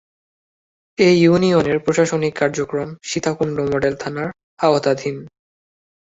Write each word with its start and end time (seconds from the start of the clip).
এ 0.97 1.09
ইউনিয়নের 1.21 1.77
প্রশাসনিক 1.79 2.33
কার্যক্রম 2.35 2.89
সীতাকুণ্ড 3.03 3.57
মডেল 3.71 3.93
থানার 3.95 4.29
আওতাধীন। 4.59 5.15